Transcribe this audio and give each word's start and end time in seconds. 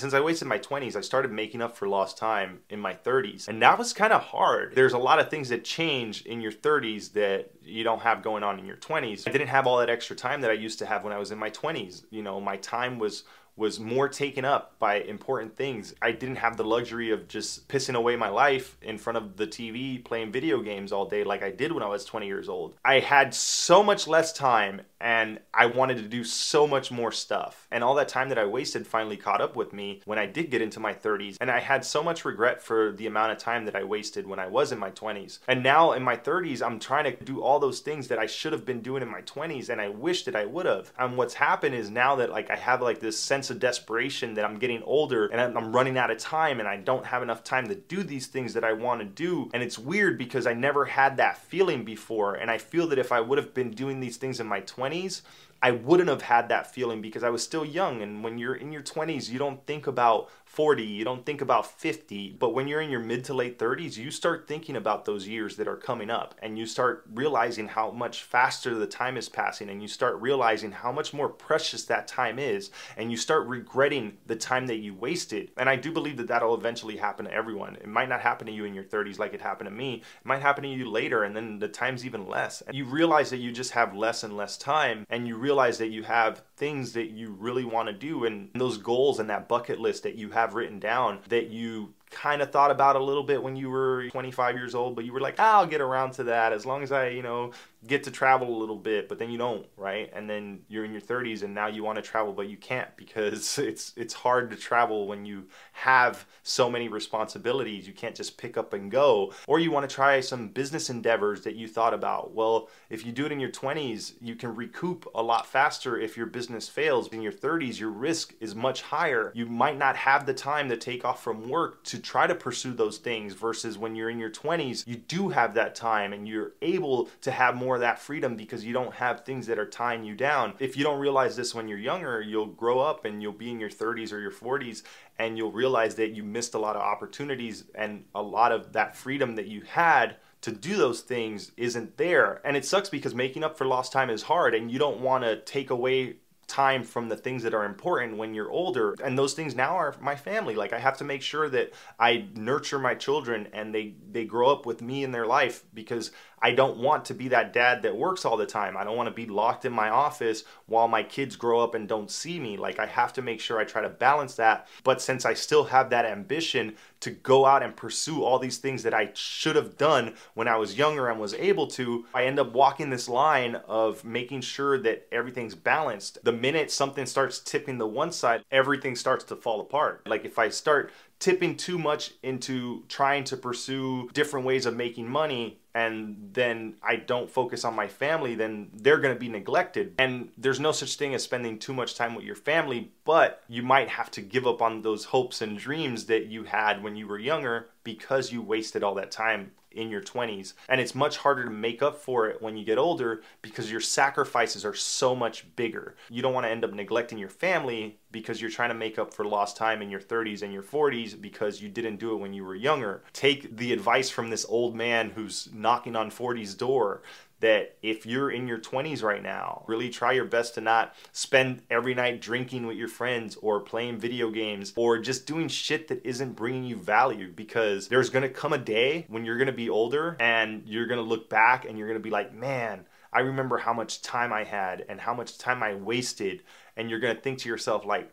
Since 0.00 0.14
I 0.14 0.20
wasted 0.20 0.48
my 0.48 0.58
20s, 0.58 0.96
I 0.96 1.02
started 1.02 1.30
making 1.30 1.60
up 1.60 1.76
for 1.76 1.86
lost 1.86 2.16
time 2.16 2.60
in 2.70 2.80
my 2.80 2.94
30s. 2.94 3.48
And 3.48 3.60
that 3.60 3.78
was 3.78 3.92
kind 3.92 4.12
of 4.12 4.22
hard. 4.22 4.74
There's 4.74 4.94
a 4.94 4.98
lot 4.98 5.18
of 5.18 5.28
things 5.28 5.50
that 5.50 5.62
change 5.62 6.22
in 6.22 6.40
your 6.40 6.52
30s 6.52 7.12
that 7.12 7.50
you 7.62 7.84
don't 7.84 8.00
have 8.00 8.22
going 8.22 8.42
on 8.42 8.58
in 8.58 8.64
your 8.64 8.76
20s. 8.76 9.28
I 9.28 9.30
didn't 9.30 9.48
have 9.48 9.66
all 9.66 9.78
that 9.78 9.90
extra 9.90 10.16
time 10.16 10.40
that 10.40 10.50
I 10.50 10.54
used 10.54 10.78
to 10.78 10.86
have 10.86 11.04
when 11.04 11.12
I 11.12 11.18
was 11.18 11.32
in 11.32 11.38
my 11.38 11.50
20s. 11.50 12.04
You 12.10 12.22
know, 12.22 12.40
my 12.40 12.56
time 12.56 12.98
was 12.98 13.24
was 13.60 13.78
more 13.78 14.08
taken 14.08 14.44
up 14.44 14.76
by 14.78 15.00
important 15.00 15.54
things. 15.54 15.94
I 16.00 16.12
didn't 16.12 16.36
have 16.36 16.56
the 16.56 16.64
luxury 16.64 17.10
of 17.10 17.28
just 17.28 17.68
pissing 17.68 17.94
away 17.94 18.16
my 18.16 18.30
life 18.30 18.78
in 18.80 18.96
front 18.96 19.18
of 19.18 19.36
the 19.36 19.46
TV 19.46 20.02
playing 20.02 20.32
video 20.32 20.62
games 20.62 20.92
all 20.92 21.04
day 21.04 21.24
like 21.24 21.42
I 21.42 21.50
did 21.50 21.70
when 21.70 21.82
I 21.82 21.88
was 21.88 22.06
20 22.06 22.26
years 22.26 22.48
old. 22.48 22.74
I 22.84 23.00
had 23.00 23.34
so 23.34 23.82
much 23.82 24.08
less 24.08 24.32
time 24.32 24.80
and 24.98 25.40
I 25.52 25.66
wanted 25.66 25.98
to 25.98 26.08
do 26.08 26.24
so 26.24 26.66
much 26.66 26.90
more 26.90 27.12
stuff. 27.12 27.66
And 27.70 27.84
all 27.84 27.94
that 27.94 28.08
time 28.08 28.30
that 28.30 28.38
I 28.38 28.46
wasted 28.46 28.86
finally 28.86 29.16
caught 29.16 29.40
up 29.40 29.56
with 29.56 29.72
me 29.72 30.00
when 30.04 30.18
I 30.18 30.26
did 30.26 30.50
get 30.50 30.62
into 30.62 30.80
my 30.80 30.92
30s. 30.92 31.36
And 31.40 31.50
I 31.50 31.60
had 31.60 31.84
so 31.84 32.02
much 32.02 32.24
regret 32.24 32.62
for 32.62 32.92
the 32.92 33.06
amount 33.06 33.32
of 33.32 33.38
time 33.38 33.64
that 33.66 33.76
I 33.76 33.84
wasted 33.84 34.26
when 34.26 34.38
I 34.38 34.46
was 34.46 34.72
in 34.72 34.78
my 34.78 34.90
20s. 34.90 35.38
And 35.48 35.62
now 35.62 35.92
in 35.92 36.02
my 36.02 36.16
30s, 36.16 36.62
I'm 36.62 36.78
trying 36.78 37.04
to 37.04 37.24
do 37.24 37.42
all 37.42 37.58
those 37.58 37.80
things 37.80 38.08
that 38.08 38.18
I 38.18 38.26
should 38.26 38.52
have 38.52 38.66
been 38.66 38.80
doing 38.80 39.02
in 39.02 39.10
my 39.10 39.22
20s 39.22 39.68
and 39.68 39.80
I 39.80 39.88
wish 39.88 40.24
that 40.24 40.36
I 40.36 40.46
would 40.46 40.66
have. 40.66 40.92
And 40.98 41.16
what's 41.16 41.34
happened 41.34 41.74
is 41.74 41.90
now 41.90 42.16
that 42.16 42.30
like 42.30 42.50
I 42.50 42.56
have 42.56 42.82
like 42.82 43.00
this 43.00 43.18
sense 43.18 43.49
of 43.50 43.58
desperation 43.58 44.34
that 44.34 44.44
I'm 44.44 44.58
getting 44.58 44.82
older 44.82 45.26
and 45.26 45.40
I'm 45.40 45.72
running 45.72 45.98
out 45.98 46.10
of 46.10 46.18
time 46.18 46.60
and 46.60 46.68
I 46.68 46.76
don't 46.76 47.06
have 47.06 47.22
enough 47.22 47.44
time 47.44 47.68
to 47.68 47.74
do 47.74 48.02
these 48.02 48.26
things 48.26 48.54
that 48.54 48.64
I 48.64 48.72
want 48.72 49.00
to 49.00 49.06
do. 49.06 49.50
And 49.52 49.62
it's 49.62 49.78
weird 49.78 50.18
because 50.18 50.46
I 50.46 50.52
never 50.52 50.84
had 50.84 51.16
that 51.16 51.38
feeling 51.38 51.84
before. 51.84 52.34
And 52.34 52.50
I 52.50 52.58
feel 52.58 52.86
that 52.88 52.98
if 52.98 53.12
I 53.12 53.20
would 53.20 53.38
have 53.38 53.54
been 53.54 53.70
doing 53.70 54.00
these 54.00 54.16
things 54.16 54.40
in 54.40 54.46
my 54.46 54.60
20s, 54.60 55.00
20s, 55.00 55.22
I 55.62 55.72
wouldn't 55.72 56.08
have 56.08 56.22
had 56.22 56.48
that 56.48 56.72
feeling 56.72 57.02
because 57.02 57.22
I 57.22 57.28
was 57.28 57.42
still 57.42 57.64
young. 57.64 58.00
And 58.00 58.24
when 58.24 58.38
you're 58.38 58.54
in 58.54 58.72
your 58.72 58.82
20s, 58.82 59.28
you 59.28 59.38
don't 59.38 59.64
think 59.66 59.86
about 59.86 60.30
40, 60.50 60.82
you 60.82 61.04
don't 61.04 61.24
think 61.24 61.40
about 61.40 61.64
50. 61.64 62.36
But 62.36 62.54
when 62.54 62.66
you're 62.66 62.80
in 62.80 62.90
your 62.90 62.98
mid 62.98 63.24
to 63.26 63.34
late 63.34 63.56
30s, 63.56 63.96
you 63.96 64.10
start 64.10 64.48
thinking 64.48 64.74
about 64.74 65.04
those 65.04 65.28
years 65.28 65.54
that 65.56 65.68
are 65.68 65.76
coming 65.76 66.10
up 66.10 66.34
and 66.42 66.58
you 66.58 66.66
start 66.66 67.04
realizing 67.14 67.68
how 67.68 67.92
much 67.92 68.24
faster 68.24 68.74
the 68.74 68.88
time 68.88 69.16
is 69.16 69.28
passing 69.28 69.70
and 69.70 69.80
you 69.80 69.86
start 69.86 70.20
realizing 70.20 70.72
how 70.72 70.90
much 70.90 71.14
more 71.14 71.28
precious 71.28 71.84
that 71.84 72.08
time 72.08 72.40
is 72.40 72.72
and 72.96 73.12
you 73.12 73.16
start 73.16 73.46
regretting 73.46 74.18
the 74.26 74.34
time 74.34 74.66
that 74.66 74.78
you 74.78 74.92
wasted. 74.92 75.52
And 75.56 75.68
I 75.68 75.76
do 75.76 75.92
believe 75.92 76.16
that 76.16 76.26
that'll 76.26 76.56
eventually 76.56 76.96
happen 76.96 77.26
to 77.26 77.32
everyone. 77.32 77.76
It 77.76 77.86
might 77.86 78.08
not 78.08 78.20
happen 78.20 78.48
to 78.48 78.52
you 78.52 78.64
in 78.64 78.74
your 78.74 78.82
30s 78.82 79.20
like 79.20 79.34
it 79.34 79.40
happened 79.40 79.70
to 79.70 79.74
me. 79.74 80.02
It 80.20 80.26
might 80.26 80.42
happen 80.42 80.64
to 80.64 80.68
you 80.68 80.90
later 80.90 81.22
and 81.22 81.36
then 81.36 81.60
the 81.60 81.68
time's 81.68 82.04
even 82.04 82.26
less. 82.26 82.60
And 82.62 82.76
you 82.76 82.86
realize 82.86 83.30
that 83.30 83.36
you 83.36 83.52
just 83.52 83.70
have 83.70 83.94
less 83.94 84.24
and 84.24 84.36
less 84.36 84.58
time 84.58 85.06
and 85.10 85.28
you 85.28 85.36
realize 85.36 85.78
that 85.78 85.90
you 85.90 86.02
have 86.02 86.42
things 86.60 86.92
that 86.92 87.08
you 87.08 87.32
really 87.40 87.64
want 87.64 87.88
to 87.88 87.94
do 87.94 88.26
and 88.26 88.50
those 88.54 88.76
goals 88.76 89.18
and 89.18 89.30
that 89.30 89.48
bucket 89.48 89.80
list 89.80 90.02
that 90.02 90.14
you 90.14 90.28
have 90.28 90.52
written 90.52 90.78
down 90.78 91.18
that 91.30 91.48
you 91.48 91.94
kind 92.10 92.42
of 92.42 92.50
thought 92.50 92.70
about 92.70 92.96
a 92.96 93.02
little 93.02 93.22
bit 93.22 93.42
when 93.42 93.56
you 93.56 93.70
were 93.70 94.08
25 94.10 94.56
years 94.56 94.74
old, 94.74 94.96
but 94.96 95.04
you 95.04 95.12
were 95.12 95.20
like, 95.20 95.36
ah, 95.38 95.58
I'll 95.58 95.66
get 95.66 95.80
around 95.80 96.12
to 96.12 96.24
that 96.24 96.52
as 96.52 96.66
long 96.66 96.82
as 96.82 96.92
I, 96.92 97.08
you 97.08 97.22
know, 97.22 97.52
get 97.86 98.04
to 98.04 98.10
travel 98.10 98.54
a 98.54 98.58
little 98.58 98.76
bit, 98.76 99.08
but 99.08 99.18
then 99.18 99.30
you 99.30 99.38
don't, 99.38 99.66
right? 99.76 100.10
And 100.12 100.28
then 100.28 100.60
you're 100.68 100.84
in 100.84 100.92
your 100.92 101.00
30s 101.00 101.42
and 101.42 101.54
now 101.54 101.66
you 101.68 101.82
want 101.82 101.96
to 101.96 102.02
travel, 102.02 102.32
but 102.32 102.48
you 102.48 102.56
can't 102.56 102.94
because 102.96 103.58
it's 103.70 103.92
it's 103.96 104.12
hard 104.12 104.50
to 104.50 104.56
travel 104.56 105.06
when 105.06 105.24
you 105.24 105.46
have 105.72 106.26
so 106.42 106.70
many 106.70 106.88
responsibilities. 106.88 107.86
You 107.86 107.94
can't 107.94 108.14
just 108.14 108.36
pick 108.36 108.56
up 108.56 108.72
and 108.72 108.90
go. 108.90 109.32
Or 109.46 109.58
you 109.58 109.70
want 109.70 109.88
to 109.88 109.94
try 109.94 110.20
some 110.20 110.48
business 110.48 110.90
endeavors 110.90 111.42
that 111.42 111.56
you 111.56 111.68
thought 111.68 111.94
about. 111.94 112.34
Well, 112.34 112.68
if 112.90 113.06
you 113.06 113.12
do 113.12 113.26
it 113.26 113.32
in 113.32 113.40
your 113.40 113.50
20s, 113.50 114.14
you 114.20 114.34
can 114.34 114.54
recoup 114.54 115.08
a 115.14 115.22
lot 115.22 115.46
faster 115.46 115.98
if 115.98 116.16
your 116.16 116.26
business 116.26 116.68
fails. 116.68 117.08
In 117.08 117.22
your 117.22 117.32
30s, 117.32 117.78
your 117.78 117.90
risk 117.90 118.34
is 118.40 118.54
much 118.54 118.82
higher. 118.82 119.32
You 119.34 119.46
might 119.46 119.78
not 119.78 119.96
have 119.96 120.26
the 120.26 120.34
time 120.34 120.68
to 120.68 120.76
take 120.76 121.04
off 121.04 121.22
from 121.22 121.48
work 121.48 121.82
to 121.84 121.99
try 122.00 122.26
to 122.26 122.34
pursue 122.34 122.72
those 122.72 122.98
things 122.98 123.34
versus 123.34 123.78
when 123.78 123.94
you're 123.94 124.10
in 124.10 124.18
your 124.18 124.30
20s, 124.30 124.86
you 124.86 124.96
do 124.96 125.28
have 125.28 125.54
that 125.54 125.74
time 125.74 126.12
and 126.12 126.26
you're 126.26 126.52
able 126.62 127.08
to 127.22 127.30
have 127.30 127.54
more 127.54 127.76
of 127.76 127.80
that 127.80 127.98
freedom 127.98 128.36
because 128.36 128.64
you 128.64 128.72
don't 128.72 128.94
have 128.94 129.24
things 129.24 129.46
that 129.46 129.58
are 129.58 129.66
tying 129.66 130.04
you 130.04 130.14
down. 130.14 130.54
If 130.58 130.76
you 130.76 130.84
don't 130.84 131.00
realize 131.00 131.36
this 131.36 131.54
when 131.54 131.68
you're 131.68 131.78
younger, 131.78 132.20
you'll 132.20 132.46
grow 132.46 132.80
up 132.80 133.04
and 133.04 133.22
you'll 133.22 133.32
be 133.32 133.50
in 133.50 133.60
your 133.60 133.70
30s 133.70 134.12
or 134.12 134.20
your 134.20 134.32
40s 134.32 134.82
and 135.18 135.36
you'll 135.36 135.52
realize 135.52 135.94
that 135.96 136.10
you 136.10 136.22
missed 136.22 136.54
a 136.54 136.58
lot 136.58 136.76
of 136.76 136.82
opportunities 136.82 137.64
and 137.74 138.04
a 138.14 138.22
lot 138.22 138.52
of 138.52 138.72
that 138.72 138.96
freedom 138.96 139.36
that 139.36 139.46
you 139.46 139.60
had 139.62 140.16
to 140.40 140.52
do 140.52 140.76
those 140.76 141.00
things 141.02 141.52
isn't 141.56 141.96
there. 141.98 142.40
And 142.44 142.56
it 142.56 142.64
sucks 142.64 142.88
because 142.88 143.14
making 143.14 143.44
up 143.44 143.58
for 143.58 143.66
lost 143.66 143.92
time 143.92 144.10
is 144.10 144.22
hard 144.22 144.54
and 144.54 144.70
you 144.70 144.78
don't 144.78 145.00
want 145.00 145.24
to 145.24 145.40
take 145.40 145.70
away 145.70 146.16
time 146.50 146.82
from 146.82 147.08
the 147.08 147.16
things 147.16 147.44
that 147.44 147.54
are 147.54 147.64
important 147.64 148.16
when 148.16 148.34
you're 148.34 148.50
older 148.50 148.96
and 149.04 149.16
those 149.16 149.34
things 149.34 149.54
now 149.54 149.76
are 149.76 149.94
my 150.00 150.16
family 150.16 150.56
like 150.56 150.72
i 150.72 150.78
have 150.78 150.96
to 150.96 151.04
make 151.04 151.22
sure 151.22 151.48
that 151.48 151.72
i 151.98 152.26
nurture 152.34 152.78
my 152.78 152.94
children 152.94 153.46
and 153.52 153.72
they 153.72 153.94
they 154.10 154.24
grow 154.24 154.50
up 154.50 154.66
with 154.66 154.82
me 154.82 155.04
in 155.04 155.12
their 155.12 155.26
life 155.26 155.62
because 155.72 156.10
I 156.42 156.52
don't 156.52 156.78
want 156.78 157.04
to 157.06 157.14
be 157.14 157.28
that 157.28 157.52
dad 157.52 157.82
that 157.82 157.96
works 157.96 158.24
all 158.24 158.36
the 158.36 158.46
time. 158.46 158.76
I 158.76 158.84
don't 158.84 158.96
want 158.96 159.08
to 159.08 159.14
be 159.14 159.26
locked 159.26 159.66
in 159.66 159.72
my 159.72 159.90
office 159.90 160.44
while 160.66 160.88
my 160.88 161.02
kids 161.02 161.36
grow 161.36 161.60
up 161.60 161.74
and 161.74 161.86
don't 161.86 162.10
see 162.10 162.40
me. 162.40 162.56
Like, 162.56 162.78
I 162.78 162.86
have 162.86 163.12
to 163.14 163.22
make 163.22 163.40
sure 163.40 163.58
I 163.58 163.64
try 163.64 163.82
to 163.82 163.90
balance 163.90 164.36
that. 164.36 164.66
But 164.82 165.02
since 165.02 165.26
I 165.26 165.34
still 165.34 165.64
have 165.64 165.90
that 165.90 166.06
ambition 166.06 166.76
to 167.00 167.10
go 167.10 167.46
out 167.46 167.62
and 167.62 167.74
pursue 167.76 168.22
all 168.22 168.38
these 168.38 168.58
things 168.58 168.82
that 168.82 168.94
I 168.94 169.10
should 169.14 169.56
have 169.56 169.76
done 169.76 170.14
when 170.34 170.48
I 170.48 170.56
was 170.56 170.76
younger 170.78 171.08
and 171.08 171.18
was 171.18 171.34
able 171.34 171.66
to, 171.68 172.06
I 172.14 172.24
end 172.24 172.38
up 172.38 172.52
walking 172.52 172.90
this 172.90 173.08
line 173.08 173.56
of 173.66 174.04
making 174.04 174.42
sure 174.42 174.78
that 174.78 175.06
everything's 175.10 175.54
balanced. 175.54 176.18
The 176.22 176.32
minute 176.32 176.70
something 176.70 177.06
starts 177.06 177.38
tipping 177.38 177.78
the 177.78 177.86
one 177.86 178.12
side, 178.12 178.44
everything 178.50 178.96
starts 178.96 179.24
to 179.24 179.36
fall 179.36 179.60
apart. 179.60 180.06
Like, 180.06 180.24
if 180.24 180.38
I 180.38 180.48
start 180.50 180.92
tipping 181.20 181.56
too 181.56 181.78
much 181.78 182.14
into 182.22 182.82
trying 182.88 183.24
to 183.24 183.36
pursue 183.36 184.08
different 184.12 184.46
ways 184.46 184.66
of 184.66 184.74
making 184.74 185.08
money 185.08 185.60
and 185.74 186.30
then 186.32 186.74
I 186.82 186.96
don't 186.96 187.30
focus 187.30 187.64
on 187.64 187.76
my 187.76 187.86
family, 187.86 188.34
then 188.34 188.70
they're 188.74 188.98
to 189.14 189.20
be 189.20 189.28
neglected. 189.28 189.94
And 189.98 190.30
there's 190.36 190.58
no 190.58 190.72
such 190.72 190.96
thing 190.96 191.14
as 191.14 191.22
spending 191.22 191.58
too 191.58 191.72
much 191.72 191.94
time 191.94 192.16
with 192.16 192.24
your 192.24 192.34
family, 192.34 192.90
but 193.04 193.44
you 193.48 193.62
might 193.62 193.88
have 193.88 194.10
to 194.12 194.20
give 194.20 194.46
up 194.46 194.62
on 194.62 194.82
those 194.82 195.04
hopes 195.04 195.42
and 195.42 195.56
dreams 195.56 196.06
that 196.06 196.26
you 196.26 196.44
had 196.44 196.82
when 196.82 196.96
you 196.96 197.06
were 197.06 197.18
younger 197.18 197.68
because 197.84 198.32
you 198.32 198.42
wasted 198.42 198.82
all 198.82 198.94
that 198.94 199.12
time 199.12 199.52
in 199.72 199.90
your 199.90 200.00
20s. 200.00 200.54
And 200.68 200.80
it's 200.80 200.94
much 200.94 201.18
harder 201.18 201.44
to 201.44 201.50
make 201.50 201.82
up 201.82 201.96
for 201.96 202.28
it 202.28 202.40
when 202.42 202.56
you 202.56 202.64
get 202.64 202.78
older 202.78 203.22
because 203.42 203.70
your 203.70 203.80
sacrifices 203.80 204.64
are 204.64 204.74
so 204.74 205.14
much 205.14 205.44
bigger. 205.56 205.96
You 206.08 206.22
don't 206.22 206.34
want 206.34 206.46
to 206.46 206.50
end 206.50 206.64
up 206.64 206.72
neglecting 206.72 207.18
your 207.18 207.28
family 207.28 207.98
because 208.10 208.40
you're 208.40 208.50
trying 208.50 208.70
to 208.70 208.74
make 208.74 208.98
up 208.98 209.14
for 209.14 209.24
lost 209.24 209.56
time 209.56 209.82
in 209.82 209.90
your 209.90 210.00
30s 210.00 210.42
and 210.42 210.52
your 210.52 210.62
40s 210.62 211.20
because 211.20 211.62
you 211.62 211.68
didn't 211.68 212.00
do 212.00 212.12
it 212.12 212.16
when 212.16 212.32
you 212.32 212.44
were 212.44 212.54
younger. 212.54 213.02
Take 213.12 213.56
the 213.56 213.72
advice 213.72 214.10
from 214.10 214.30
this 214.30 214.46
old 214.48 214.74
man 214.74 215.10
who's 215.10 215.48
knocking 215.52 215.96
on 215.96 216.10
40's 216.10 216.54
door 216.54 217.02
that 217.40 217.76
if 217.82 218.06
you're 218.06 218.30
in 218.30 218.46
your 218.46 218.58
20s 218.58 219.02
right 219.02 219.22
now, 219.22 219.64
really 219.66 219.88
try 219.88 220.12
your 220.12 220.24
best 220.24 220.54
to 220.54 220.60
not 220.60 220.94
spend 221.12 221.62
every 221.70 221.94
night 221.94 222.20
drinking 222.20 222.66
with 222.66 222.76
your 222.76 222.88
friends 222.88 223.36
or 223.42 223.60
playing 223.60 223.98
video 223.98 224.30
games 224.30 224.72
or 224.76 224.98
just 224.98 225.26
doing 225.26 225.48
shit 225.48 225.88
that 225.88 226.04
isn't 226.04 226.36
bringing 226.36 226.64
you 226.64 226.76
value 226.76 227.32
because 227.32 227.88
there's 227.88 228.10
to 228.22 228.28
come 228.28 228.52
a 228.52 228.58
day 228.58 229.06
when 229.08 229.24
you're 229.24 229.36
to 229.46 229.52
be 229.52 229.70
older 229.70 230.16
and 230.20 230.62
you're 230.66 230.86
to 230.98 231.04
look 231.04 231.28
back 231.28 231.64
and 231.64 231.78
you're 231.78 231.88
to 231.98 232.02
be 232.02 232.10
like, 232.10 232.34
man, 232.34 232.86
I 233.12 233.20
remember 233.20 233.58
how 233.58 233.72
much 233.72 234.02
time 234.02 234.32
I 234.32 234.44
had 234.44 234.84
and 234.88 235.00
how 235.00 235.14
much 235.14 235.38
time 235.38 235.62
I 235.62 235.74
wasted. 235.74 236.42
And 236.76 236.88
you're 236.88 237.00
to 237.16 237.20
think 237.20 237.38
to 237.40 237.48
yourself, 237.48 237.84
like, 237.84 238.10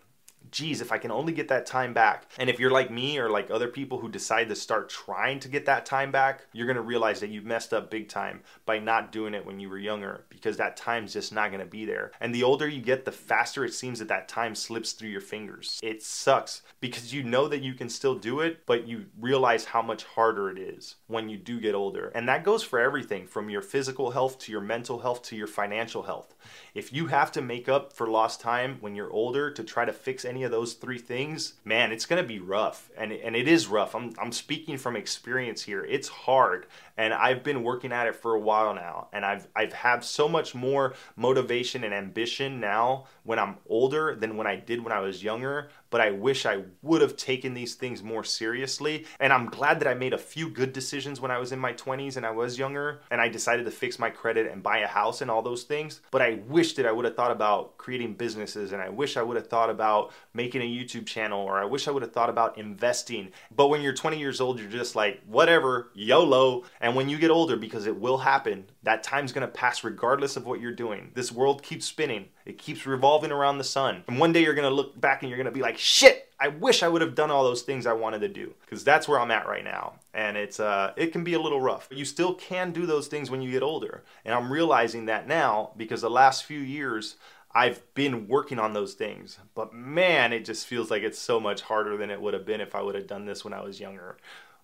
geez, 0.51 0.81
if 0.81 0.91
I 0.91 0.97
can 0.97 1.11
only 1.11 1.33
get 1.33 1.47
that 1.49 1.65
time 1.65 1.93
back. 1.93 2.31
And 2.37 2.49
if 2.49 2.59
you're 2.59 2.71
like 2.71 2.91
me 2.91 3.17
or 3.17 3.29
like 3.29 3.51
other 3.51 3.67
people 3.67 3.99
who 3.99 4.09
decide 4.09 4.49
to 4.49 4.55
start 4.55 4.89
trying 4.89 5.39
to 5.41 5.49
get 5.49 5.65
that 5.65 5.85
time 5.85 6.11
back, 6.11 6.45
you're 6.53 6.67
to 6.75 6.81
realize 6.81 7.19
that 7.19 7.29
you've 7.29 7.45
messed 7.45 7.73
up 7.73 7.89
big 7.89 8.09
time 8.09 8.41
by 8.65 8.79
not 8.79 9.11
doing 9.11 9.33
it 9.33 9.45
when 9.45 9.59
you 9.59 9.69
were 9.69 9.77
younger 9.77 10.25
because 10.29 10.57
that 10.57 10.77
time's 10.77 11.13
just 11.13 11.33
not 11.33 11.51
to 11.59 11.65
be 11.65 11.85
there. 11.85 12.11
And 12.19 12.33
the 12.33 12.43
older 12.43 12.67
you 12.67 12.81
get, 12.81 13.05
the 13.05 13.11
faster 13.11 13.65
it 13.65 13.73
seems 13.73 13.99
that 13.99 14.07
that 14.07 14.27
time 14.27 14.55
slips 14.55 14.93
through 14.93 15.09
your 15.09 15.21
fingers. 15.21 15.79
It 15.83 16.03
sucks 16.03 16.61
because 16.79 17.13
you 17.13 17.23
know 17.23 17.47
that 17.47 17.61
you 17.61 17.73
can 17.73 17.89
still 17.89 18.15
do 18.15 18.41
it, 18.41 18.65
but 18.65 18.87
you 18.87 19.05
realize 19.19 19.65
how 19.65 19.81
much 19.81 20.03
harder 20.03 20.49
it 20.49 20.57
is 20.57 20.95
when 21.07 21.29
you 21.29 21.37
do 21.37 21.59
get 21.59 21.75
older. 21.75 22.11
And 22.15 22.27
that 22.27 22.43
goes 22.43 22.63
for 22.63 22.79
everything 22.79 23.27
from 23.27 23.49
your 23.49 23.61
physical 23.61 24.11
health 24.11 24.39
to 24.39 24.51
your 24.51 24.61
mental 24.61 24.99
health 24.99 25.23
to 25.23 25.35
your 25.35 25.47
financial 25.47 26.03
health. 26.03 26.35
If 26.73 26.93
you 26.93 27.07
have 27.07 27.31
to 27.33 27.41
make 27.41 27.67
up 27.67 27.93
for 27.93 28.07
lost 28.07 28.41
time 28.41 28.77
when 28.81 28.95
you're 28.95 29.11
older 29.11 29.51
to 29.51 29.63
try 29.63 29.85
to 29.85 29.93
fix 29.93 30.25
any 30.25 30.36
of 30.43 30.51
those 30.51 30.73
three 30.73 30.97
things, 30.97 31.53
man, 31.63 31.91
it's 31.91 32.05
going 32.05 32.21
to 32.21 32.27
be 32.27 32.39
rough. 32.39 32.89
And, 32.97 33.11
and 33.11 33.35
it 33.35 33.47
is 33.47 33.67
rough. 33.67 33.95
I'm, 33.95 34.13
I'm 34.19 34.31
speaking 34.31 34.77
from 34.77 34.95
experience 34.95 35.63
here. 35.63 35.83
It's 35.83 36.07
hard. 36.07 36.67
And 36.97 37.13
I've 37.13 37.43
been 37.43 37.63
working 37.63 37.91
at 37.91 38.07
it 38.07 38.15
for 38.15 38.33
a 38.33 38.39
while 38.39 38.73
now. 38.73 39.07
And 39.13 39.25
I've, 39.25 39.47
I've 39.55 39.73
had 39.73 40.03
so 40.03 40.27
much 40.27 40.55
more 40.55 40.95
motivation 41.15 41.83
and 41.83 41.93
ambition 41.93 42.59
now 42.59 43.05
when 43.23 43.39
I'm 43.39 43.57
older 43.67 44.15
than 44.15 44.37
when 44.37 44.47
I 44.47 44.55
did 44.55 44.83
when 44.83 44.93
I 44.93 44.99
was 44.99 45.23
younger. 45.23 45.69
But 45.89 46.01
I 46.01 46.11
wish 46.11 46.45
I 46.45 46.63
would 46.81 47.01
have 47.01 47.15
taken 47.17 47.53
these 47.53 47.75
things 47.75 48.03
more 48.03 48.23
seriously. 48.23 49.05
And 49.19 49.31
I'm 49.31 49.47
glad 49.47 49.79
that 49.79 49.87
I 49.87 49.93
made 49.93 50.13
a 50.13 50.17
few 50.17 50.49
good 50.49 50.73
decisions 50.73 51.21
when 51.21 51.31
I 51.31 51.37
was 51.37 51.51
in 51.51 51.59
my 51.59 51.73
20s 51.73 52.17
and 52.17 52.25
I 52.25 52.31
was 52.31 52.57
younger 52.57 53.01
and 53.11 53.21
I 53.21 53.29
decided 53.29 53.65
to 53.65 53.71
fix 53.71 53.99
my 53.99 54.09
credit 54.09 54.51
and 54.51 54.63
buy 54.63 54.79
a 54.79 54.87
house 54.87 55.21
and 55.21 55.31
all 55.31 55.41
those 55.41 55.63
things. 55.63 56.01
But 56.11 56.21
I 56.21 56.39
wish 56.47 56.73
that 56.73 56.85
I 56.85 56.91
would 56.91 57.05
have 57.05 57.15
thought 57.15 57.31
about 57.31 57.77
creating 57.77 58.13
businesses 58.15 58.71
and 58.71 58.81
I 58.81 58.89
wish 58.89 59.17
I 59.17 59.23
would 59.23 59.37
have 59.37 59.47
thought 59.47 59.69
about 59.69 60.11
making 60.33 60.61
a 60.61 60.65
YouTube 60.65 61.05
channel 61.05 61.41
or 61.41 61.57
I 61.59 61.65
wish 61.65 61.87
I 61.87 61.91
would 61.91 62.03
have 62.03 62.13
thought 62.13 62.29
about 62.29 62.57
investing. 62.57 63.31
But 63.55 63.67
when 63.67 63.81
you're 63.81 63.93
20 63.93 64.19
years 64.19 64.41
old, 64.41 64.59
you're 64.59 64.69
just 64.69 64.95
like, 64.95 65.21
whatever, 65.25 65.89
YOLO. 65.93 66.63
And 66.81 66.95
when 66.95 67.09
you 67.09 67.17
get 67.17 67.31
older, 67.31 67.57
because 67.57 67.87
it 67.87 67.99
will 67.99 68.17
happen, 68.17 68.65
that 68.83 69.03
time's 69.03 69.31
gonna 69.31 69.47
pass 69.47 69.83
regardless 69.83 70.37
of 70.37 70.45
what 70.45 70.61
you're 70.61 70.71
doing. 70.71 71.11
This 71.13 71.31
world 71.31 71.63
keeps 71.63 71.85
spinning. 71.85 72.25
It 72.45 72.57
keeps 72.57 72.85
revolving 72.85 73.31
around 73.31 73.57
the 73.57 73.63
sun. 73.63 74.03
And 74.07 74.19
one 74.19 74.31
day 74.31 74.43
you're 74.43 74.53
gonna 74.53 74.69
look 74.69 74.99
back 74.99 75.21
and 75.21 75.29
you're 75.29 75.37
gonna 75.37 75.51
be 75.51 75.61
like, 75.77 75.83
shit, 75.83 76.31
I 76.39 76.47
wish 76.49 76.83
I 76.83 76.87
would 76.87 77.01
have 77.01 77.15
done 77.15 77.31
all 77.31 77.43
those 77.43 77.61
things 77.61 77.85
I 77.85 77.93
wanted 77.93 78.21
to 78.21 78.27
do. 78.27 78.53
Because 78.61 78.83
that's 78.83 79.07
where 79.07 79.19
I'm 79.19 79.31
at 79.31 79.47
right 79.47 79.63
now. 79.63 79.95
And 80.13 80.35
it's 80.35 80.59
uh 80.59 80.93
it 80.95 81.11
can 81.11 81.23
be 81.23 81.33
a 81.33 81.39
little 81.39 81.61
rough. 81.61 81.89
But 81.89 81.97
you 81.97 82.05
still 82.05 82.33
can 82.33 82.71
do 82.71 82.85
those 82.85 83.07
things 83.07 83.29
when 83.29 83.41
you 83.41 83.51
get 83.51 83.63
older. 83.63 84.03
And 84.25 84.33
I'm 84.33 84.51
realizing 84.51 85.05
that 85.05 85.27
now 85.27 85.71
because 85.77 86.01
the 86.01 86.09
last 86.09 86.45
few 86.45 86.59
years 86.59 87.15
I've 87.53 87.81
been 87.93 88.27
working 88.27 88.59
on 88.59 88.73
those 88.73 88.93
things. 88.93 89.39
But 89.55 89.73
man, 89.73 90.33
it 90.33 90.45
just 90.45 90.67
feels 90.67 90.91
like 90.91 91.03
it's 91.03 91.19
so 91.19 91.39
much 91.39 91.61
harder 91.61 91.97
than 91.97 92.11
it 92.11 92.21
would 92.21 92.33
have 92.33 92.45
been 92.45 92.61
if 92.61 92.75
I 92.75 92.81
would 92.81 92.95
have 92.95 93.07
done 93.07 93.25
this 93.25 93.43
when 93.43 93.53
I 93.53 93.61
was 93.61 93.79
younger. 93.79 94.17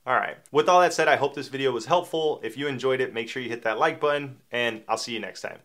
All 0.05 0.15
right. 0.15 0.37
With 0.51 0.67
all 0.67 0.81
that 0.81 0.93
said, 0.93 1.07
I 1.07 1.15
hope 1.15 1.33
this 1.33 1.47
video 1.47 1.71
was 1.71 1.85
helpful. 1.85 2.41
If 2.43 2.57
you 2.57 2.67
enjoyed 2.67 2.99
it, 2.99 3.13
make 3.13 3.29
sure 3.29 3.41
you 3.41 3.49
hit 3.49 3.63
that 3.63 3.79
like 3.79 4.01
button, 4.01 4.41
and 4.51 4.83
I'll 4.87 4.97
see 4.97 5.13
you 5.13 5.19
next 5.19 5.41
time. 5.41 5.59